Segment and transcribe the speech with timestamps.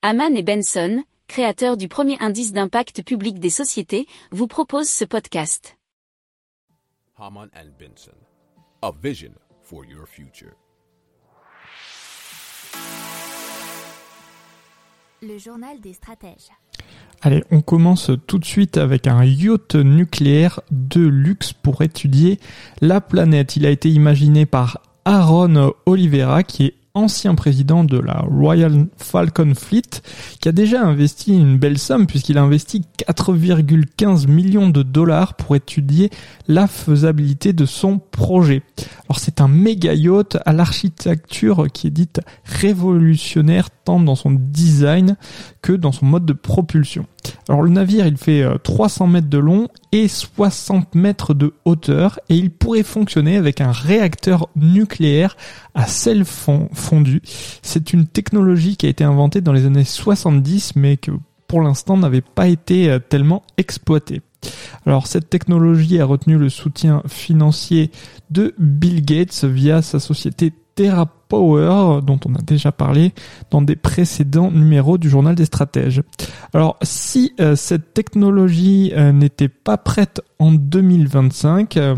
[0.00, 5.76] Haman et Benson, créateurs du premier indice d'impact public des sociétés, vous proposent ce podcast.
[7.16, 8.14] Haman and Benson,
[8.80, 10.52] a vision for your future.
[15.20, 16.52] Le journal des stratèges.
[17.20, 22.38] Allez, on commence tout de suite avec un yacht nucléaire de luxe pour étudier
[22.80, 23.56] la planète.
[23.56, 29.52] Il a été imaginé par Aaron Oliveira, qui est ancien président de la Royal Falcon
[29.54, 30.02] Fleet,
[30.40, 35.54] qui a déjà investi une belle somme puisqu'il a investi 4,15 millions de dollars pour
[35.56, 36.10] étudier
[36.46, 38.62] la faisabilité de son projet.
[39.08, 45.16] Alors c'est un méga yacht à l'architecture qui est dite révolutionnaire tant dans son design
[45.62, 47.06] que dans son mode de propulsion.
[47.48, 52.20] Alors le navire il fait 300 euh, mètres de long et 60 mètres de hauteur
[52.28, 55.36] et il pourrait fonctionner avec un réacteur nucléaire
[55.74, 57.22] à sel fondu.
[57.62, 61.12] C'est une technologie qui a été inventée dans les années 70 mais que
[61.46, 64.20] pour l'instant n'avait pas été euh, tellement exploitée.
[64.84, 67.90] Alors cette technologie a retenu le soutien financier
[68.30, 73.12] de Bill Gates via sa société TerraPower dont on a déjà parlé
[73.50, 76.04] dans des précédents numéros du journal des stratèges.
[76.54, 81.96] Alors si euh, cette technologie euh, n'était pas prête en 2025, euh,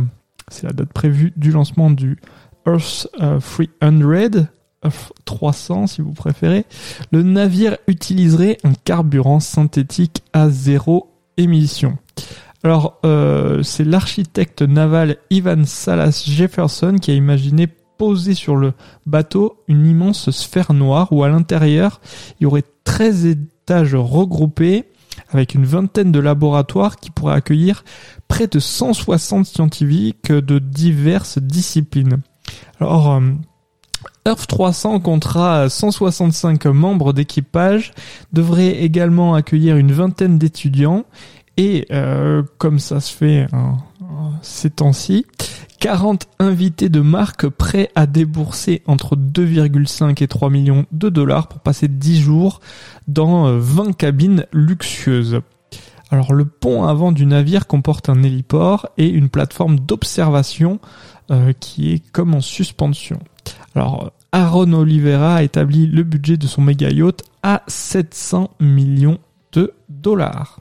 [0.48, 2.20] c'est la date prévue du lancement du
[2.66, 4.46] Earth 300,
[4.82, 6.64] Earth 300 si vous préférez,
[7.12, 11.98] le navire utiliserait un carburant synthétique à zéro émission.
[12.62, 13.00] Alors,
[13.62, 17.68] c'est l'architecte naval Ivan Salas Jefferson qui a imaginé
[18.00, 18.72] poser sur le
[19.04, 22.00] bateau une immense sphère noire où à l'intérieur,
[22.40, 24.86] il y aurait 13 étages regroupés
[25.28, 27.84] avec une vingtaine de laboratoires qui pourraient accueillir
[28.26, 32.22] près de 160 scientifiques de diverses disciplines.
[32.80, 33.20] Alors, euh,
[34.26, 37.92] Earth 300 comptera 165 membres d'équipage,
[38.32, 41.04] devrait également accueillir une vingtaine d'étudiants
[41.58, 43.76] et euh, comme ça se fait hein,
[44.40, 45.26] ces temps-ci,
[45.80, 51.60] 40 invités de marque prêts à débourser entre 2,5 et 3 millions de dollars pour
[51.60, 52.60] passer 10 jours
[53.08, 55.40] dans 20 euh, cabines luxueuses.
[56.10, 60.80] Alors le pont avant du navire comporte un héliport et une plateforme d'observation
[61.30, 63.18] euh, qui est comme en suspension.
[63.74, 69.18] Alors Aaron Oliveira a établi le budget de son méga yacht à 700 millions
[69.52, 70.60] de dollars.